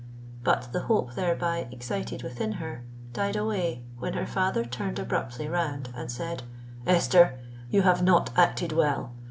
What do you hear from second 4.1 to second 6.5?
her father turned abruptly round, and said,